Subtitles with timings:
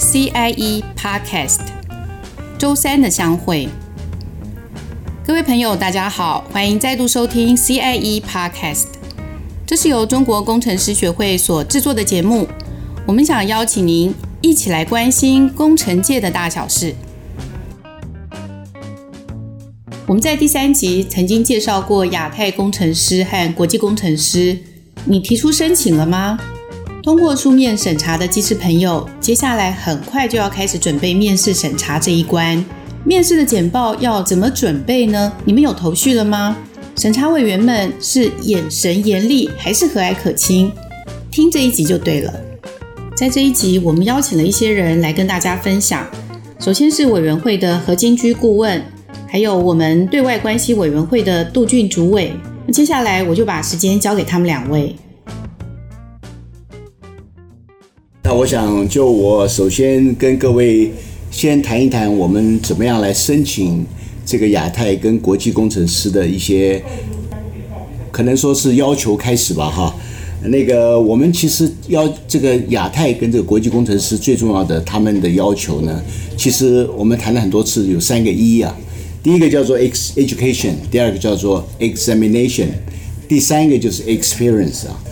[0.00, 1.60] CIE Podcast，
[2.58, 3.68] 周三的相会。
[5.26, 8.86] 各位朋友，大家好，欢迎再度收听 CIE Podcast。
[9.66, 12.48] 这是由中国工程师学会所制作的节目，
[13.06, 16.94] 我们想邀请您一起来关心工程界的大小事。
[20.06, 24.58] 我们在第三集曾经介绍过亚太工程师和国际工程师，
[25.04, 26.38] 你提出申请了吗？
[27.02, 32.62] 通过书面审查的机师朋友，接下来很快就要开始准备面试审查这一关。
[33.04, 35.32] 面试的简报要怎么准备呢？
[35.46, 36.54] 你们有头绪了吗？
[36.96, 40.70] 审查委员们是眼神严厉还是和蔼可亲？
[41.30, 42.34] 听这一集就对了。
[43.16, 46.06] 在这一集，我们邀请了一些人来跟大家分享。
[46.58, 48.82] 首先是委员会的何金居顾问，
[49.26, 52.34] 还有我们对外关系委员会的杜俊主委。
[52.70, 54.94] 接下来我就把时间交给他们两位。
[58.32, 60.92] 那我想，就我首先跟各位
[61.32, 63.84] 先谈一谈，我们怎么样来申请
[64.24, 66.80] 这个亚太跟国际工程师的一些，
[68.12, 69.92] 可能说是要求开始吧，哈。
[70.44, 76.00] 那个我们其实要这个亚太跟这个国际工程师最重要的他们的要求呢，
[76.36, 78.72] 其实我们谈了很多次，有三个一啊。
[79.24, 82.68] 第一个叫做 ex education，第二个叫做 examination，
[83.26, 85.02] 第三个就是 experience 啊。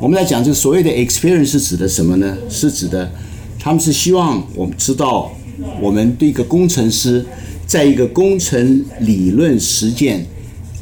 [0.00, 2.38] 我们来讲这个所谓的 experience 是指的什么呢？
[2.48, 3.10] 是指的，
[3.58, 5.32] 他们是希望我们知道，
[5.82, 7.26] 我们对一个工程师，
[7.66, 10.24] 在一个工程理论实践，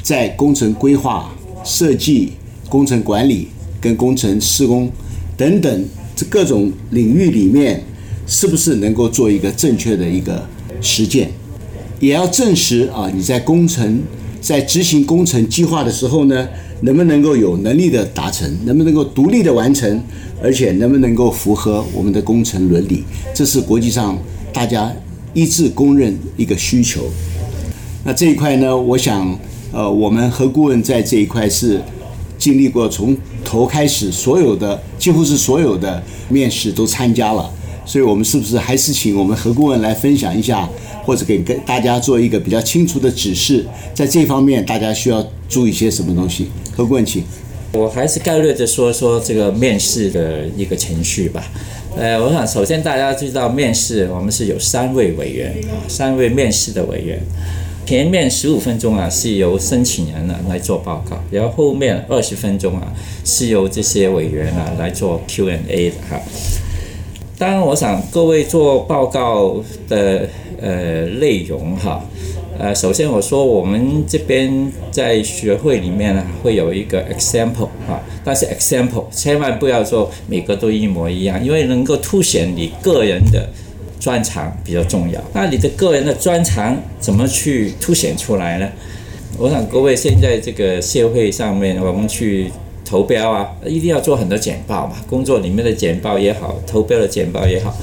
[0.03, 2.33] 在工程规划、设计、
[2.69, 3.47] 工程管理
[3.81, 4.87] 跟工程施工
[5.35, 7.83] 等等这各种领域里面，
[8.27, 10.47] 是不是能够做一个正确的一个
[10.79, 11.31] 实践，
[11.99, 13.99] 也要证实啊，你在工程
[14.47, 16.47] 在执行工程计划的时候呢，
[16.79, 20.01] 能不能够有能力的达成，能不能够独立的完成，
[20.41, 23.03] 而且能不能够符合我们的工程伦理，
[23.33, 24.17] 这是国际上
[24.53, 24.89] 大家
[25.33, 27.01] 一致公认一个需求。
[28.05, 29.37] 那这一块呢，我想，
[29.73, 31.81] 呃，我们和顾问在这一块是
[32.37, 37.51] 经历过从头开始，所有的几乎是所有的面试都参加了，
[37.87, 40.69] 所以我们是不是还是请我们何顾问来分享一下？
[41.05, 46.47] 或者给跟大家做一个比较清楚的指示，在这方面大家需要注意些什么东西？
[46.75, 47.23] 何顾问，请。
[47.71, 51.41] 我还是概略的说说这个面试的一个程序吧。
[51.97, 57.21] 呃，我想首先大家知道面试，我们是有三位委员啊，三位面试的委员。
[57.85, 62.93] 前面十五分钟啊是由申请人啊来做报告，然后后面二十分钟啊
[63.23, 66.21] 是由这些委员啊来做 Q&A 的哈。
[67.37, 70.27] 当然，我想各位做报告的。
[70.59, 72.03] 呃，内容哈，
[72.57, 83.47] 呃，首先我说我们这边在学会里面呢，会有一个 example 哈，但是 example 千万不要说每个都一模一样，因为能够凸显你个人的
[83.99, 85.21] 专长比较重要。
[85.31, 88.67] 那你的个人的专长怎么去凸显出来呢？
[89.37, 92.51] 我想各位现在这个社会上面，我们去
[92.87, 97.75] 投标啊，一定要做很多简报嘛，工作里面的简报也好，投标的简报也好。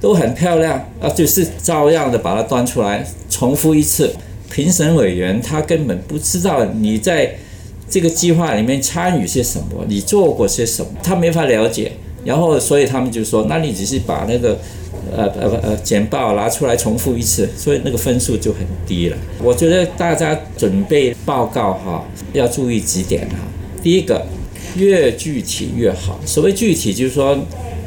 [0.00, 4.10] 都很漂亮啊，就是照样的把它端出来，重复一次。
[4.50, 7.36] 评审委员他根本不知道你在
[7.88, 11.92] 这个计划里面参与些什么，你做过些什么，他没法了解。
[12.24, 14.58] 然后，所以他们就说，那你只是把那个
[15.14, 19.16] 呃呃呃简报拿出来重复一次，所以那个分数就很低了。
[19.42, 23.36] 我觉得大家准备报告哈，要注意几点哈。
[23.82, 24.26] 第一个，
[24.76, 26.18] 越具体越好。
[26.24, 27.38] 所谓具体，就是说。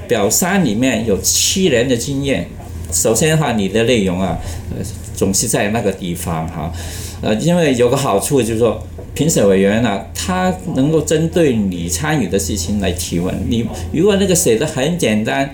[0.05, 2.45] 表三里面有七年的经验，
[2.91, 4.37] 首先的话，你的内容啊，
[4.69, 4.83] 呃，
[5.15, 6.71] 总是在那个地方哈，
[7.21, 8.85] 呃，因为有个好处就是说，
[9.15, 13.33] 评审委员啊，他能够针对你参与的事情来提问。
[13.47, 15.49] 你如果那个写的很简单，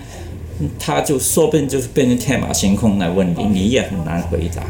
[0.80, 4.62] 他就说不定就是变成天马行空来问你，你也很难回答。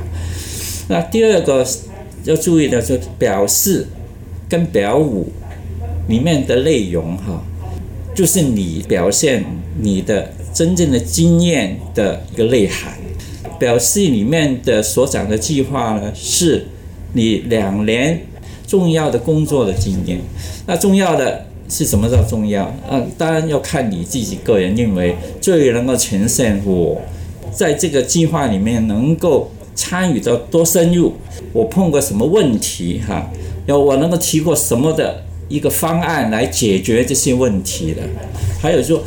[0.89, 1.67] 那第二个
[2.25, 3.89] 要注意的就是表四
[4.47, 5.33] 跟表五
[6.11, 7.43] 里面的内容哈，
[8.15, 9.43] 就是你表现。
[9.83, 12.99] 你的真正的经验的一个内涵，
[13.59, 16.67] 表示里面的所讲的计划呢，是
[17.15, 18.21] 你两年
[18.67, 20.21] 重要的工作的经验。
[20.67, 22.75] 那重要的是什么叫重要？
[22.91, 27.01] 嗯，当然要看你自己个人认为最能够呈现我
[27.51, 31.15] 在这个计划里面能够参与到多深入，
[31.55, 33.31] 我碰过什么问题哈，
[33.65, 38.01] 要我能够提过什么的一个方案来解决这些问题的，
[38.63, 39.03] 还有说。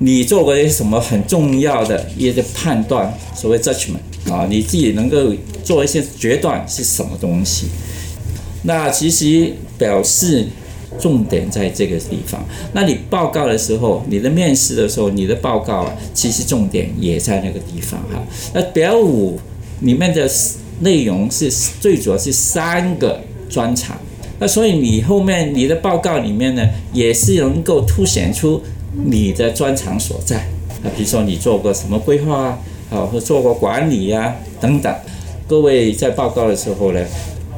[0.00, 7.66] 你做过一些什么很重要的一些判断，所谓 judgment 啊，你自己能够做一些决断是什么东西？
[8.62, 10.46] 那其实表示
[11.00, 12.40] 重点在这个地方。
[12.72, 18.22] 那你报告的时候，你的面试的时候，你的报告啊，其实重点也在那个地方哈。
[18.54, 19.40] 那表五
[19.80, 20.30] 里面的
[20.78, 21.50] 内容是
[21.80, 23.20] 最主要是三个
[23.50, 23.98] 专长，
[24.38, 28.62] 那所以你后面你的报告里面呢，也是能够凸显出
[29.06, 30.36] 你的专长所在
[30.82, 32.58] 啊，比如说你做过什么规划啊，
[32.90, 34.94] 啊，或做过管理呀、啊、等等。
[35.46, 37.04] 各位在报告的时候呢，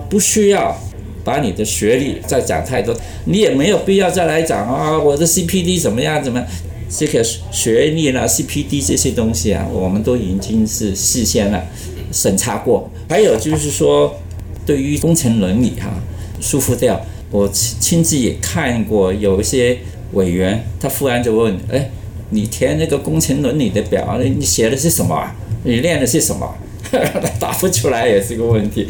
[0.08, 0.76] 不需要
[1.22, 2.96] 把你的学历再讲太多，
[3.26, 6.22] 你也没有必要再来讲啊，我的 CPD 怎么样？
[6.22, 6.42] 怎么
[6.88, 11.62] 这个学历啦？CPD 这些东西啊，我们都已经是事先了
[12.10, 12.90] 审查过。
[13.08, 14.14] 还有就是说，
[14.64, 15.88] 对于工程伦理哈、
[16.40, 17.00] 疏忽掉。
[17.30, 19.78] 我亲亲自也看过，有一些
[20.12, 21.90] 委员他忽然就问：哎，
[22.30, 25.30] 你填那个工程伦理的表，你写的是什么？
[25.62, 26.54] 你练的是什么？
[26.90, 26.98] 他
[27.38, 28.88] 答不出来也是个问题。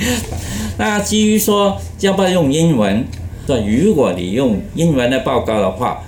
[0.79, 3.05] 那基于说要不要用英文，
[3.47, 6.03] 对，如果你用英文的报告的话，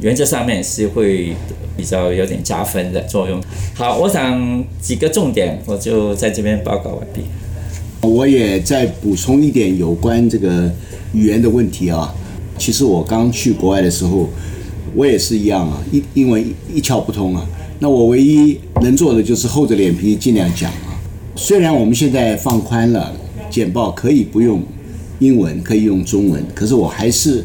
[0.00, 1.34] 原则上面是会
[1.74, 3.40] 比较有点加分的作用。
[3.72, 7.22] 好，我想几个重点，我就在这边报告完毕。
[8.02, 10.70] 我也再补充一点有关这个
[11.12, 12.12] 语言的问题啊。
[12.58, 14.28] 其实我刚去国外的时候，
[14.94, 16.44] 我也是一样啊，英英文
[16.74, 17.46] 一窍不通啊。
[17.78, 20.98] 那我唯一能做的就是厚着脸皮尽量讲啊。
[21.36, 23.14] 虽然我们现在放宽了，
[23.48, 24.62] 简报可以不用
[25.20, 27.44] 英文，可以用中文，可是我还是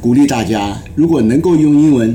[0.00, 2.14] 鼓励大家，如果能够用英文，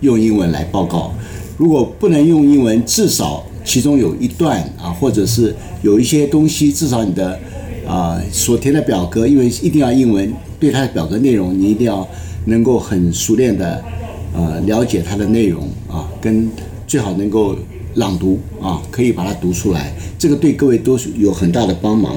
[0.00, 1.14] 用英文来报告；
[1.60, 7.38] 如果不能用英文，至少其中有一段啊，或者是有一些东西，至少你的
[7.86, 12.08] 啊所填的表格，因为一定要英文，对它的表格内容，你一定要
[12.46, 13.84] 能够很熟练的
[14.32, 16.48] 呃了解它的内容啊，跟
[16.86, 17.54] 最好能够。
[17.96, 22.14] 朗读啊，可以把它读出来，这个对各位都是有很大的帮忙。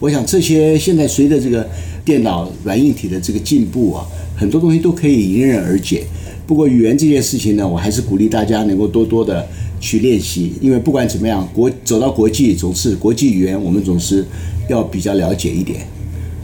[0.00, 1.68] 我想这些现在随着这个
[2.06, 6.04] 电脑软硬体的这个进步啊，很多东西都可以迎刃而解。
[6.46, 9.46] 不过语言这件事情呢，我还是鼓励大家能够多多的
[9.80, 14.24] 去练习，因为不管怎么样，国走到国际总是国际语言，我们总是
[14.68, 15.86] 要比较了解一点，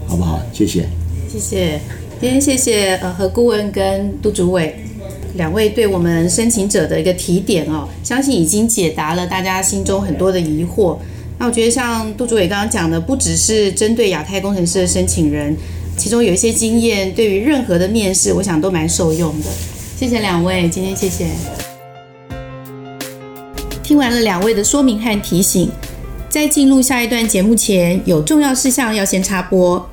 [0.07, 0.41] 好不好？
[0.53, 0.89] 谢谢，
[1.31, 1.81] 谢谢，
[2.21, 4.75] 今天谢谢呃何顾问跟杜主委。
[5.37, 10.97] 两位对我们申请者的一个提点哦，相信已经解答了大家心中很多的疑惑。
[11.39, 15.57] 那我觉得像杜主委刚刚讲的，不只是针对亚太工程师的申请人，
[15.97, 19.47] 其中有一些经验，对于任何的面试，我想都蛮受用的。
[20.01, 21.27] 谢谢两位，今天谢谢。
[23.83, 25.71] 听完了两位的说明和提醒，
[26.27, 29.87] 在进入下一段节目前，有重要事项要先插播。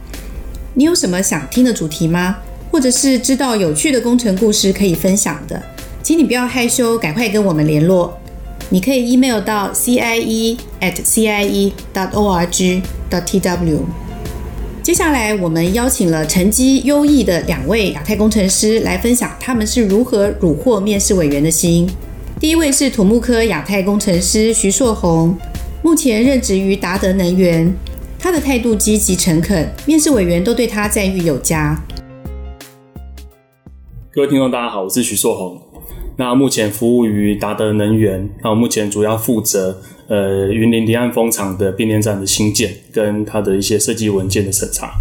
[0.76, 2.38] 你有什么想听的主题吗？
[2.72, 5.62] 或者是知道有趣的工程故事可以分享的，
[6.02, 8.18] 请你不要害羞，赶快跟我们联络。
[8.70, 12.82] 你可以 email 到 cie at cie dot org
[13.12, 13.82] dot tw。
[14.88, 21.86] 接下来，我们邀请了成绩优异的两位亚太工程师来分享他们是如何虏获面试委员的心。
[22.40, 25.38] 第一位是土木科亚太工程师徐硕宏，
[25.84, 27.70] 目前任职于达德能源，
[28.18, 31.78] 他的态度积极诚恳，面试委员都对他赞誉有加。
[34.14, 35.62] 各位听众，大家好，我是徐硕宏。
[36.16, 44.92] 那目前服务于达德能源，那我目前主要负责呃云林离岸风场的变电站的新建，跟它的一些设计文件的审查。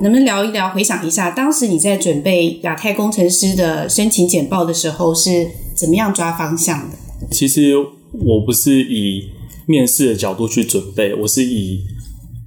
[0.00, 6.96] 能不能聊一聊，回想一下，当时你在准备亚太工程师的申请简报的时候，是怎么样抓方向的？
[7.30, 9.30] 其实我不是以
[9.66, 11.82] 面试的角度去准备，我是以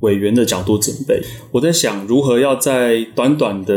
[0.02, 1.22] 委员的角度准备，
[1.52, 3.74] 我在想如何要在短短的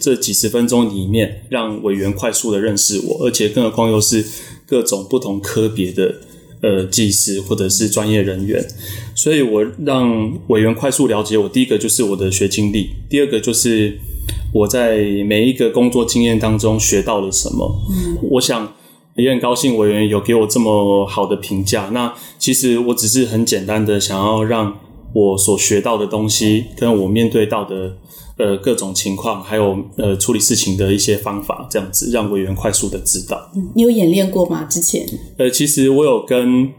[0.00, 4.24] 这几十分钟里面，让委员快速的认识我，而且更何况又是
[4.66, 6.14] 各种不同科别的
[6.62, 8.64] 呃技师或者是专业人员，
[9.14, 11.48] 所以我让委员快速了解我。
[11.48, 13.98] 第一个就是我的学经历，第二个就是
[14.52, 17.80] 我在每一个工作经验当中学到了什么。
[17.90, 18.74] 嗯，我想
[19.16, 21.90] 也很高兴委员有给我这么好的评价。
[21.92, 24.78] 那其实我只是很简单的想要让。
[25.12, 27.96] 我所学到的东西，跟我面对到的
[28.36, 33.50] 呃各种情况，还有呃处理事情的一些方法，这样子让委员快速的知道。
[33.74, 34.64] 你有演练过吗？
[34.70, 35.04] 之前？
[35.36, 36.70] 呃，其实我有跟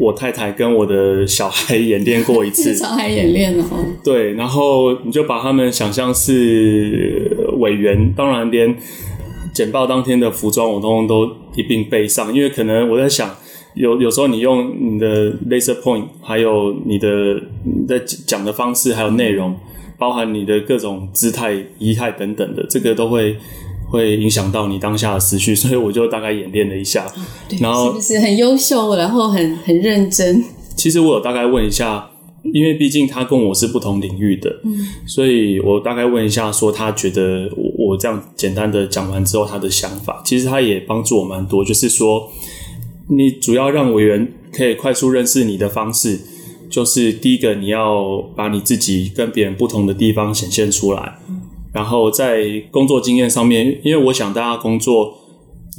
[0.00, 2.74] 我太太跟我的小孩演练过一次。
[2.76, 3.78] 小孩演练了哦。
[4.04, 8.76] 对，然后你就把他们想象是委员，当然连
[9.54, 11.26] 简报当天的服装我通通都
[11.56, 13.34] 一并备上，因为可能我在想。
[13.74, 17.08] 有有时候你用你的 laser point，还有你的
[17.64, 19.54] 你在讲的方式，还有内容，
[19.98, 23.36] 包含你的各种姿态、仪态等等的，这个都会
[23.90, 27.06] 会影响到你当下的思绪，所以我就大概演练了一下，
[27.48, 30.42] 对，然后是不是很优秀，然后很很认真？
[30.76, 32.10] 其实我有大概问一下
[32.52, 41.64] 因为毕竟他跟我是不同领域的，嗯，所以我大概问一下，说他觉得我这样简单的讲完之后，他的想法，其实他也帮助我蛮多。
[41.64, 42.30] 就是说，
[43.10, 46.20] 你主要让委员可以快速认识你的方式，
[46.70, 51.18] 就是第一个，你要把你自己跟别人不同的地方显现出来，
[51.72, 55.14] 然后在工作经验上面，因为我想大家工作。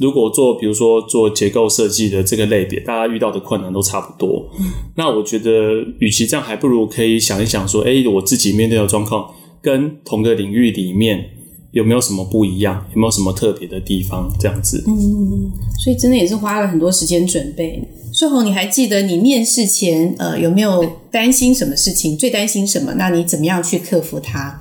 [0.00, 4.48] 如果做，比如说做结构设计的这个类别，大家遇到的困难都差不多。
[4.96, 11.22] 那我觉得，与其这样，还不如可以想一想，说，哎，我自己面对的状况跟同个领域里面
[11.72, 14.82] 有没有什么不一样，有没有什么特别的地方，这样子。
[14.86, 15.50] 嗯，
[15.82, 17.82] 所以真的也是花了很多时间准备。
[18.12, 22.16] 硕宏，你还记得你面试前，呃，有没有担心什么事情？
[22.16, 22.94] 最担心什么？
[22.94, 24.60] 那你怎么样去克服它？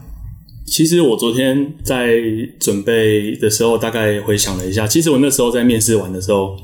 [0.68, 2.14] 其实我昨天在
[2.60, 4.86] 准备的时候，大概回想了一下。
[4.86, 6.56] 其实我那时候在面试完的时候，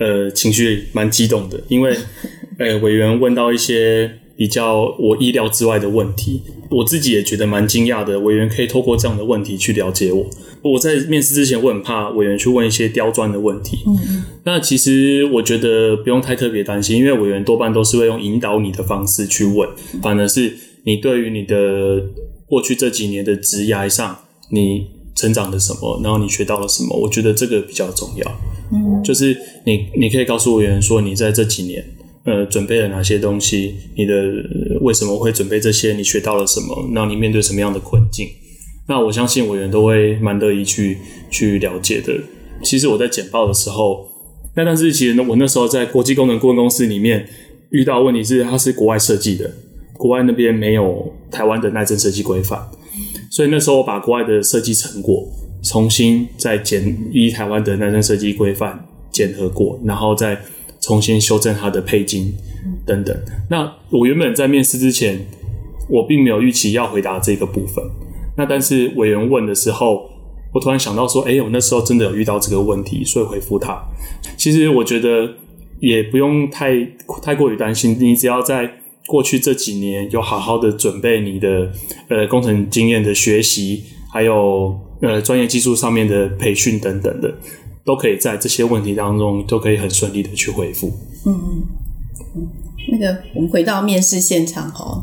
[0.00, 1.96] 呃，情绪蛮激动的，因为
[2.58, 8.20] 呃，委员问到一些比较我意料之外的问题，我自己也觉得蛮惊讶的。
[8.20, 10.26] 委员可以透过这样的问题去了解我。
[10.62, 13.78] 我在面试之前，我很怕委员去问一些刁钻的问题。
[13.86, 19.68] 嗯，那其实我觉得不用太特别担心，因为委员多半都是会用引导你的方式去问，
[20.02, 20.52] 反而是
[20.84, 22.02] 你对于你的。
[22.48, 24.16] 过去这几年的职涯上，
[24.52, 26.00] 你成长了什么？
[26.00, 26.96] 然后你学到了什么？
[26.96, 28.40] 我觉得这个比较重要。
[28.72, 31.84] 嗯，就是你你可以告诉委员说，你在这几年
[32.26, 33.74] 呃准备了哪些东西？
[33.96, 34.14] 你的
[34.82, 35.94] 为什么会准备这些？
[35.94, 36.90] 你学到了什么？
[36.92, 38.28] 然后你面对什么样的困境？
[38.88, 40.98] 那我相信委员都会蛮乐意去
[41.30, 42.12] 去了解的。
[42.62, 44.06] 其实我在简报的时候，
[44.54, 47.26] 那但是其实呢，我那时候在国际工程顾问公司里面
[47.70, 49.50] 遇到问题是，它是国外设计的。
[49.98, 52.60] 国外那边没有台湾的耐震设计规范，
[53.30, 55.26] 所以那时候我把国外的设计成果
[55.62, 60.38] 重新再检依台湾的耐震设计规范检核过，然后再
[60.86, 62.32] 重新修正它的配筋
[62.86, 63.16] 等等。
[63.50, 65.26] 那我原本在面试之前，
[65.90, 67.84] 我并没有预期要回答这个部分。
[68.36, 70.08] 那但是委员问的时候，
[70.54, 73.76] 我突然想到说，哎，我那时候真的有遇到这个问题，所以回复他。
[74.36, 75.34] 其实我觉得
[75.80, 76.72] 也不用太
[77.22, 78.70] 太过于担心，你只要在。
[79.08, 81.70] 过去这几年有好好的准备你的
[82.08, 87.32] 呃工程经验的学习，还有呃专业技术上面的培训等等的，
[87.86, 90.92] 都可以在这些问题当中都可以很顺利的去回复。
[91.24, 91.62] 嗯嗯
[92.36, 92.48] 嗯，
[92.92, 95.02] 那个我们回到面试现场哦，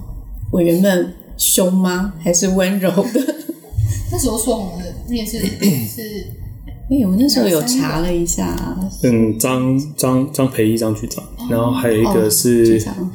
[0.51, 2.13] 委员们凶吗？
[2.19, 3.35] 还是温柔的？
[4.11, 6.27] 那时候说我们的面试是，
[6.91, 8.55] 哎，我那时候有查了一下，
[9.03, 12.77] 嗯，张张张培义张局长，然后还有一个是。
[12.89, 13.07] 哦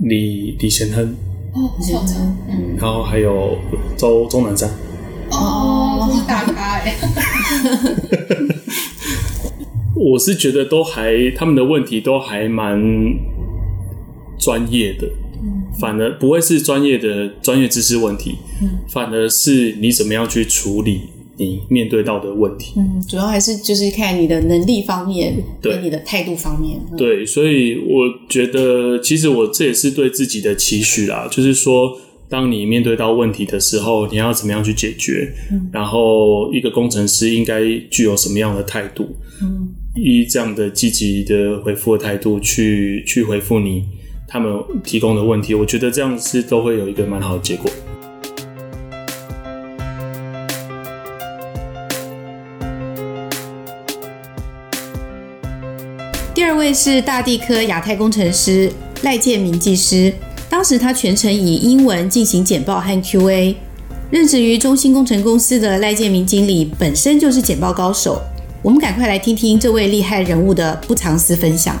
[0.00, 1.04] 李李贤亨，
[1.52, 2.14] 哦，校长，
[2.48, 3.58] 嗯，然后还有
[3.96, 4.70] 周钟南山，
[5.32, 6.94] 哦，都是大咖哎，
[9.94, 12.80] 我是觉得都还他们的问题都还蛮
[14.38, 15.06] 专业的，
[15.42, 21.00] 嗯，反而不会是专业的专业知识问题，嗯，反而是你怎么样去处理。
[21.40, 26.80] 你面对到的问题，嗯，主要还是就是看你的能力方面，对，跟你的态度方面。
[26.96, 31.96] 对，所以我觉得，其实我这也是对自己的期许啦，就是说，
[32.30, 35.32] 当你面对到问题的时候，你要怎么样去解决？
[35.50, 39.16] 嗯，然后一个工程师应该具有什么样的态度？
[39.40, 43.82] 嗯，以这样的积极的回复的态度去去回复你
[44.28, 44.52] 他们
[44.84, 47.70] 提供的问题，我觉得这样是都会有一个蛮好的结果。
[56.34, 58.70] 第二位是大地科亚太工程师
[59.02, 60.12] 赖建明技师，
[60.58, 63.54] 当时他全程以英文进行简报和 Q&A。
[64.10, 68.20] 任职于中兴工程公司的赖建明经理本身就是简报高手，
[68.60, 71.76] 我们赶快来听听这位厉害人物的不藏私分享。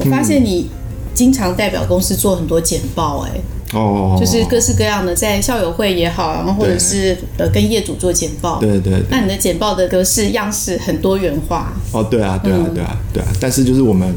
[0.00, 0.68] 我发现你
[1.14, 3.30] 经常代表公司做很多简报，哎。
[3.72, 9.02] 哦，就是各式各样的，在校友会也好，然后或者是呃跟业主做简报，对对，对。
[9.08, 11.72] 那你的简报的格式样式很多元化。
[11.92, 13.28] 哦，对啊，对啊，对啊，对啊。
[13.40, 14.12] 但是就是我们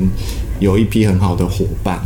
[0.63, 1.99] 有一批很好的伙伴，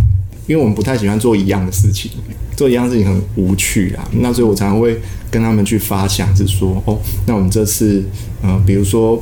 [0.48, 2.12] 因为我们不太喜欢做一样的事情，
[2.56, 4.08] 做一样事情很无趣啊。
[4.20, 5.00] 那所以我常常会
[5.30, 8.04] 跟他们去发想，是说哦，那我们这次
[8.42, 9.22] 呃，比如说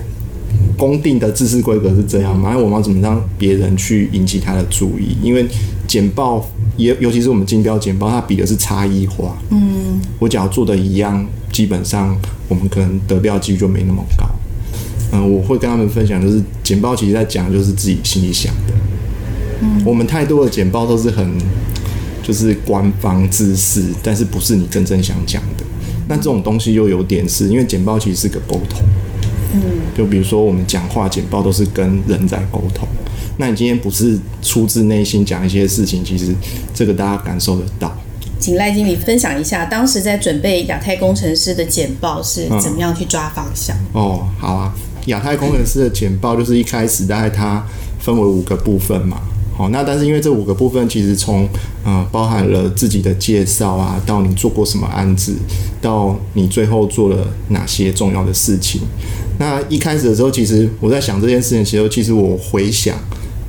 [0.77, 5.18] 公定的制式规格是这样嘛，那我们要怎么让别人去引起他的注意？
[5.22, 5.46] 因为
[5.88, 6.48] 简报。
[6.77, 9.38] 也尤其是我们竞标简报，它比的是差异化。
[9.50, 12.13] 嗯，我只要做的一样，基本上
[12.50, 14.25] 我们可能得标几率就没那么高。
[15.13, 18.74] 嗯，我会跟他们分享，就是简报其实在讲就是自己心里想的。
[19.62, 21.38] 嗯，我们太多的简报都是很
[22.24, 25.64] 就是官方知识，但是不是你真正想讲的。
[26.08, 28.82] 那这种东西又有点是因为简报其实是个沟通。
[29.54, 29.62] 嗯，
[29.98, 32.88] 就比如说我们讲话简报都是跟人在沟通。
[33.38, 36.34] 那你今天不是出自内心讲一些事情，其实
[36.74, 37.96] 这个大家感受得到。
[38.40, 43.76] 请赖经理分享一下，当时在准备亚太工程师的简报是怎么样去抓方向？
[43.94, 44.74] 嗯、哦，好啊，
[45.08, 47.66] 亚太工程师的简报就是一开始大概它
[48.00, 49.20] 分为五个部分嘛。
[49.58, 51.48] 好，那但是因为这五个部分其实从
[51.86, 55.34] 呃包含了自己的介绍啊，到你做过什么案子，
[55.82, 58.82] 到你最后做了哪些重要的事情。
[59.40, 62.98] 那一开始的时候，其实我在想这件事情的时候，其实我回想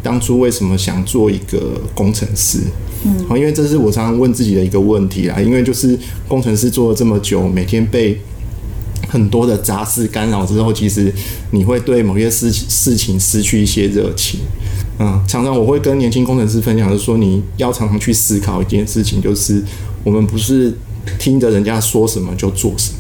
[0.01, 2.61] 当初为什么想做一个工程师。
[3.05, 5.41] 嗯，好，因为这是我常常问自己的一个问题啦。
[5.41, 5.99] 因为就是
[6.29, 8.21] 工程师做了这么久，每天被
[9.09, 11.13] 很多的杂事干扰之后，其实
[11.51, 14.41] 你会对某些事事情失去一些热情。
[14.99, 19.63] 嗯，常常我会跟年轻工程师分享，就是说你要常常去思考一件事情，就是
[20.05, 20.77] 我们不是
[21.19, 22.99] 听着人家说什么就做什么，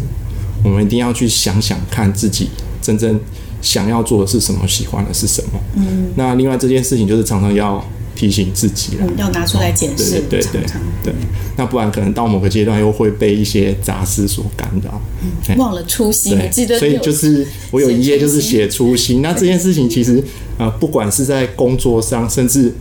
[0.65, 2.51] 我们一定要去想想看自己
[2.83, 3.19] 真正
[3.61, 5.61] 想要做的是什么，喜欢的是什么。
[5.77, 7.85] 嗯，那另外这件事情就是常常要。
[8.17, 10.63] 提醒自己了，嗯，要拿出来检视，对对对
[11.05, 11.15] 对，
[11.57, 16.37] 那不然可能到某个阶段又会被一些杂事所干扰，嗯，忘了初心。
[16.51, 19.21] 记得，所以就是我有一页就是写初心。
[19.21, 20.17] 那这件事情其实
[20.59, 22.73] 啊，呃，不管是在工作上，甚至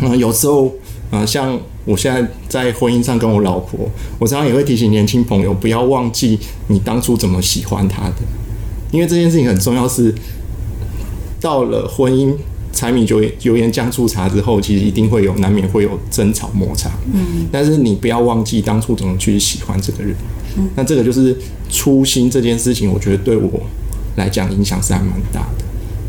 [0.00, 0.66] 啊，呃，有时候
[1.10, 8.16] 啊，呃，像我现在在婚姻上跟我老婆，我常常也会提醒年轻朋友不要忘记你当初怎么喜欢他的，
[8.90, 10.14] 因为这件事情很重要，是
[11.40, 12.34] 到了婚姻。
[12.72, 16.90] 柴米油盐油盐酱醋茶之后，其实一定会有难免会有争吵摩擦。
[17.12, 20.14] 嗯，但是你不要忘记当初怎么去喜欢这个人。
[20.56, 21.36] 嗯，那这个就是
[21.70, 23.60] 初心这件事情，我觉得对我
[24.16, 25.64] 来讲影响是还蛮大的。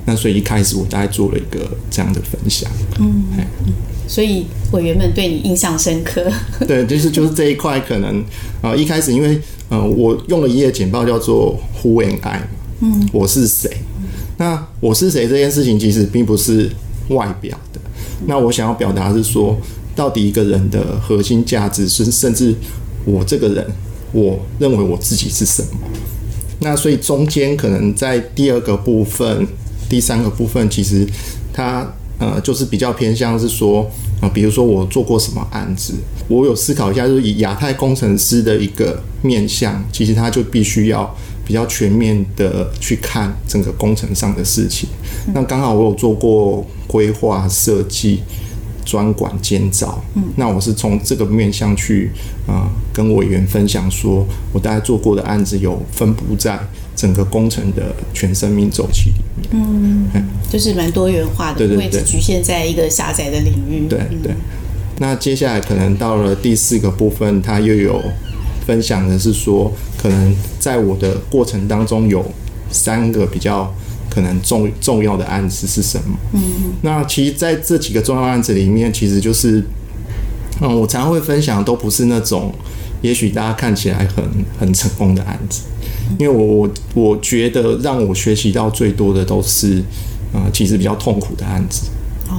[0.06, 2.70] 那所以一开始我大概做了一个这样的分享。
[3.00, 3.24] 嗯，
[4.08, 6.30] 所以委员们对你印象深刻。
[6.68, 8.20] 对，就是就是这一块可能
[8.62, 9.40] 啊、呃，一开始因为
[9.70, 12.42] 呃，我用了一页简报叫做 Who am I？
[12.82, 13.70] 嗯，我是谁？
[14.44, 16.70] 那我是谁这件事情其实并不是
[17.08, 17.80] 外表的，
[18.28, 19.56] 那我想要表达是说，
[19.96, 22.54] 到底一个人的核心价值是，甚至
[23.06, 23.66] 我这个人，
[24.12, 25.80] 我认为我自己是什么？
[26.60, 29.48] 那所以中间可能在第二个部分、
[29.88, 31.08] 第三个部分，其实
[31.54, 35.94] 它呃就是比较偏向是说啊，比如说我做过什么案子，
[36.28, 41.16] 我有思考一下，就是以亚太工程师的一个面向，其实他就必须要。
[41.46, 44.88] 比较全面的去看整个工程上的事情。
[45.34, 48.22] 那刚好我有做过规划设计、
[48.86, 50.04] 专管监造。
[50.36, 52.12] 那我是从这个面向去
[52.48, 56.60] 啊、呃，跟委员分享说，我大概做过的案子有分布在
[56.96, 59.50] 整个工程的全生命周期里面。
[59.52, 63.88] 嗯，就是蛮多元化的，对对对，不会只局限在一个狭窄的领域。
[63.88, 64.34] 对对。
[65.00, 68.02] 那接下来可能到了第四个部分，它又有。
[68.66, 72.24] 分享的是说，可能在我的过程当中有
[72.72, 73.74] 三个比较
[74.10, 76.18] 可能重重要的案子是什么？
[76.34, 76.42] 嗯，
[76.82, 79.64] 那其实在这几个重要案子里面，其实就是，
[80.62, 82.54] 嗯，我常常会分享，都不是那种
[83.02, 84.24] 也许大家看起来很
[84.60, 85.64] 很成功的案子，
[86.18, 89.84] 因为我我我觉得让我学习到最多的都是，
[90.32, 91.88] 呃，其实比较痛苦的案子。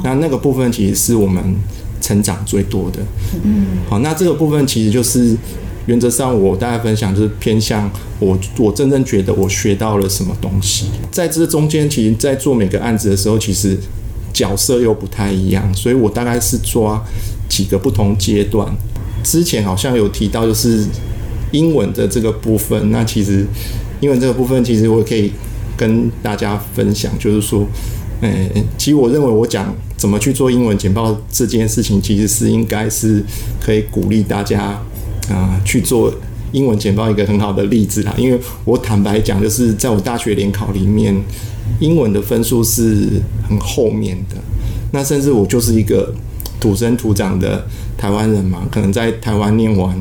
[0.03, 1.55] 那那个部分其实是我们
[2.01, 3.01] 成长最多的。
[3.43, 5.37] 嗯，好，那这个部分其实就是。
[5.87, 10.87] 原则上，我大概分享就是偏向我，我真正觉得我学到了什么东西。
[11.11, 13.77] 在这中间，其实，在做每个案子的时候，其实
[14.33, 17.05] 角色又不太一样，所以我大概是抓
[17.51, 18.67] 几个不同阶段。
[19.23, 20.87] 之前好像有提到，就是
[21.53, 22.91] 英文的这个部分。
[22.91, 23.47] 那其实
[24.01, 25.31] 英文这个部分，其实我可以
[25.77, 27.67] 跟大家分享，就是说，
[28.23, 33.23] 嗯，其实我认为我讲怎么去做英文简报这件事情，其实是应该是
[33.61, 34.83] 可以鼓励大家。
[35.31, 36.13] 啊，去做
[36.53, 38.15] 英文简报一个很好的例子啦。
[38.17, 41.15] 因为我坦白讲，就是在我大学联考里面，
[41.81, 44.37] 英文的分数是很后面的。
[44.93, 46.13] 那甚至我就是一个
[46.61, 49.97] 土生土长的台湾人嘛，可能在台湾念完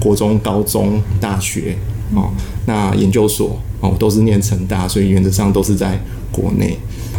[0.00, 1.76] 国中、高中、大学
[2.14, 2.30] 哦，
[2.66, 6.00] 那研究所哦，我都是念成大，所以原则上都是在
[6.32, 6.78] 国内。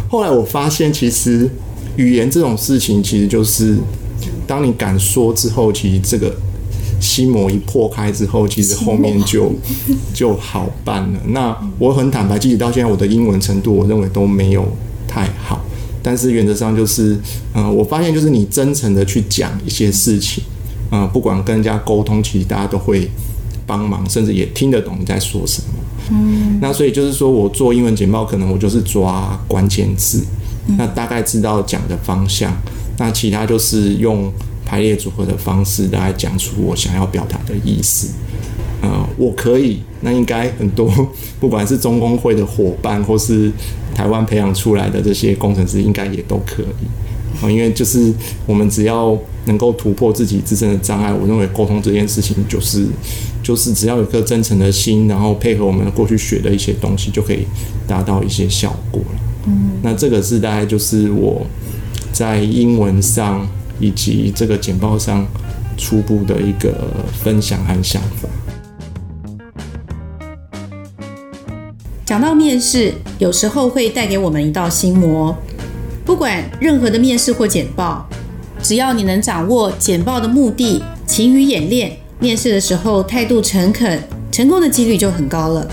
[0.10, 1.48] 后来我发现，其实
[1.98, 3.78] 语言这种事情，其实就是
[4.48, 6.36] 当你敢说之后，其实这个。
[7.00, 9.52] 心魔一破开之后，其实后面就
[10.14, 11.20] 就好办了。
[11.28, 14.68] 那我很坦白，即使到现在，我的英文程度，我认为都没有
[15.08, 15.62] 太好。
[16.02, 17.14] 但是原则上就是，
[17.54, 20.44] 嗯、呃，我发现就是你真诚的去讲一些事情，
[20.90, 23.10] 啊、呃，不管跟人家沟通，其实大家都会
[23.66, 25.68] 帮忙，甚至也听得懂你在说什么。
[26.12, 26.60] 嗯。
[26.62, 30.24] 那所以就是说我做英文简报，可能我就是抓关键字，
[30.78, 32.56] 那大概知道讲的方向，
[32.98, 34.32] 那其他就是用。
[34.70, 38.14] 排列组合的方式来讲出我想要表达的意思。
[38.82, 40.88] 呃，我可以，那应该很多，
[41.42, 43.52] 不管是中工会的伙伴，或是
[43.96, 46.86] 台湾培养出来的这些工程师，应该也都可以。
[47.44, 48.14] 啊，因为就是
[48.46, 52.86] 我们只要能够突破自己自身的障碍，我认为沟通这件事情就是
[53.42, 57.48] 就是只要有一颗真诚的心，然后配合我们过去学的一些东西，就可以
[57.88, 59.20] 达到一些效果了。
[59.48, 61.46] 嗯，那这个是大概就是我
[62.14, 63.46] 在英文上
[63.80, 65.26] 以及这个简报上
[65.78, 66.74] 初步的一个
[67.24, 68.28] 分享和想法。
[72.06, 75.36] 讲到面试，有时候会带给我们一道心魔。
[76.04, 78.08] 不管任何的面试或简报，
[78.64, 85.68] 只要你能掌握简报的目的、勤于演练，面试的时候态度诚恳，成功的几率就很高了。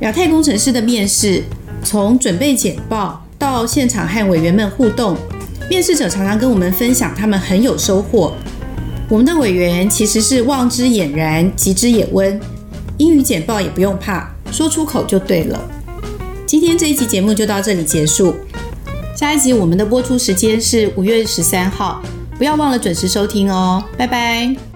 [0.00, 1.44] 亚太工程师的面试，
[1.84, 5.16] 从准备简报到现场和委员们互动，
[5.70, 8.34] 面试者常常跟我们分享，他们很有收获。
[9.08, 12.40] 我们的委员其实是望之俨然，急之也温，
[12.98, 14.28] 英语简报也不用怕。
[14.50, 15.60] 说出口就对了。
[16.44, 18.34] 今天这一期节目就到这里结束。
[19.14, 22.02] 下一集我们的播出时间是五月十三号，
[22.36, 23.84] 不要忘了准时收听哦。
[23.96, 24.69] 拜拜。